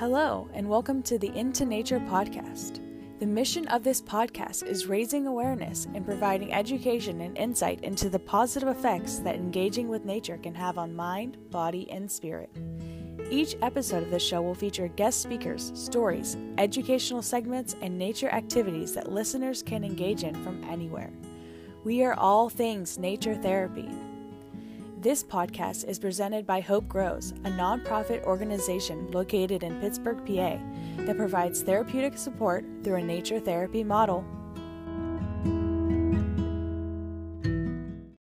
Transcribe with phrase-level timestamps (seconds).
[0.00, 2.80] Hello, and welcome to the Into Nature podcast.
[3.18, 8.18] The mission of this podcast is raising awareness and providing education and insight into the
[8.18, 12.48] positive effects that engaging with nature can have on mind, body, and spirit.
[13.30, 18.94] Each episode of the show will feature guest speakers, stories, educational segments, and nature activities
[18.94, 21.12] that listeners can engage in from anywhere.
[21.84, 23.90] We are all things nature therapy.
[25.00, 30.58] This podcast is presented by Hope Grows, a nonprofit organization located in Pittsburgh, PA,
[31.06, 34.26] that provides therapeutic support through a nature therapy model